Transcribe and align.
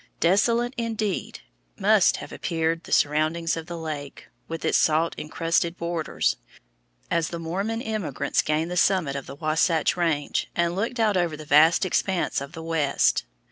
Desolate, 0.19 0.73
indeed, 0.77 1.41
must 1.77 2.17
have 2.17 2.31
appeared 2.31 2.85
the 2.85 2.91
surroundings 2.91 3.55
of 3.55 3.67
the 3.67 3.77
lake, 3.77 4.29
with 4.47 4.65
its 4.65 4.75
salt 4.79 5.13
incrusted 5.15 5.77
borders, 5.77 6.37
as 7.11 7.27
the 7.27 7.37
Mormon 7.37 7.83
emigrants 7.83 8.41
gained 8.41 8.71
the 8.71 8.77
summit 8.77 9.15
of 9.15 9.27
the 9.27 9.35
Wasatch 9.35 9.95
Range 9.95 10.49
and 10.55 10.75
looked 10.75 10.99
out 10.99 11.17
over 11.17 11.37
the 11.37 11.45
vast 11.45 11.85
expanse 11.85 12.37
to 12.37 12.47
the 12.47 12.63
west. 12.63 13.25